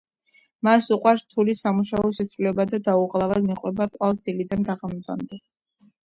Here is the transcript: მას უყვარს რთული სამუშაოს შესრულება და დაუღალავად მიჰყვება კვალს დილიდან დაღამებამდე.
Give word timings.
მას 0.67 0.85
უყვარს 0.93 1.25
რთული 1.25 1.53
სამუშაოს 1.57 2.15
შესრულება 2.21 2.65
და 2.71 2.79
დაუღალავად 2.87 3.45
მიჰყვება 3.49 3.87
კვალს 3.97 4.23
დილიდან 4.29 4.65
დაღამებამდე. 4.71 5.39